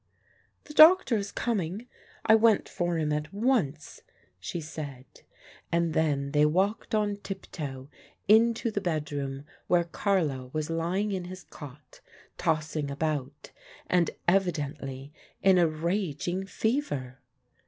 [0.63, 1.85] "The doctor is coming:
[2.25, 4.01] I went for him at once,"
[4.39, 5.05] she said.
[5.71, 7.87] And then they walked on tiptoe
[8.27, 12.01] into the bedroom where Carlo was lying in his cot,
[12.39, 13.51] tossing about,
[13.85, 17.19] and evidently in a raging fever.